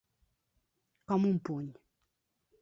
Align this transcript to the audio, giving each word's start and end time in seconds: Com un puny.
Com 1.11 1.29
un 1.33 1.37
puny. 1.51 1.69